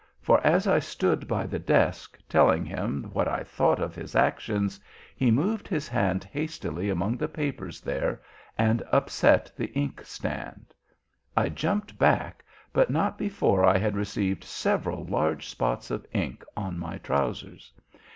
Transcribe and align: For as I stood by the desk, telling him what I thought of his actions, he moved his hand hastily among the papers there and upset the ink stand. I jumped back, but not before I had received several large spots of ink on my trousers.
For 0.19 0.41
as 0.43 0.65
I 0.65 0.79
stood 0.79 1.27
by 1.27 1.45
the 1.45 1.59
desk, 1.59 2.17
telling 2.27 2.65
him 2.65 3.11
what 3.13 3.27
I 3.27 3.43
thought 3.43 3.79
of 3.79 3.93
his 3.93 4.15
actions, 4.15 4.79
he 5.15 5.29
moved 5.29 5.67
his 5.67 5.87
hand 5.87 6.23
hastily 6.23 6.89
among 6.89 7.17
the 7.17 7.27
papers 7.27 7.79
there 7.81 8.19
and 8.57 8.81
upset 8.91 9.51
the 9.55 9.71
ink 9.73 10.01
stand. 10.03 10.73
I 11.37 11.49
jumped 11.49 11.99
back, 11.99 12.43
but 12.73 12.89
not 12.89 13.15
before 13.15 13.63
I 13.63 13.77
had 13.77 13.95
received 13.95 14.43
several 14.43 15.05
large 15.05 15.47
spots 15.47 15.91
of 15.91 16.07
ink 16.13 16.43
on 16.57 16.79
my 16.79 16.97
trousers. 16.97 17.71